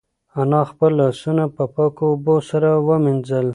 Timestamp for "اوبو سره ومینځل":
2.11-3.47